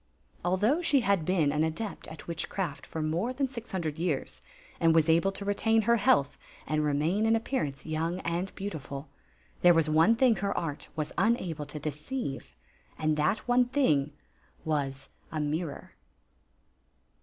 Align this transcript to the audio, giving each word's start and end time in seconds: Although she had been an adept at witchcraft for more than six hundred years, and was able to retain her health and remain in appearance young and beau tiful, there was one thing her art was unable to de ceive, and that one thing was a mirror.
Although 0.43 0.81
she 0.81 1.01
had 1.01 1.25
been 1.25 1.51
an 1.51 1.63
adept 1.63 2.07
at 2.07 2.25
witchcraft 2.25 2.87
for 2.87 3.03
more 3.03 3.33
than 3.33 3.47
six 3.47 3.71
hundred 3.71 3.99
years, 3.99 4.41
and 4.79 4.95
was 4.95 5.07
able 5.07 5.31
to 5.33 5.45
retain 5.45 5.83
her 5.83 5.97
health 5.97 6.39
and 6.65 6.83
remain 6.83 7.27
in 7.27 7.35
appearance 7.35 7.85
young 7.85 8.19
and 8.21 8.51
beau 8.55 8.69
tiful, 8.69 9.09
there 9.61 9.75
was 9.75 9.91
one 9.91 10.15
thing 10.15 10.37
her 10.37 10.57
art 10.57 10.87
was 10.95 11.13
unable 11.19 11.67
to 11.67 11.77
de 11.77 11.91
ceive, 11.91 12.55
and 12.97 13.15
that 13.15 13.47
one 13.47 13.65
thing 13.65 14.11
was 14.65 15.07
a 15.31 15.39
mirror. 15.39 15.91